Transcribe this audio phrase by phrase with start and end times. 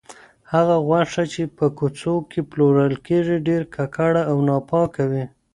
[0.53, 5.25] هغه غوښه چې په کوڅو کې پلورل کیږي، ډېره ککړه او ناپاکه وي.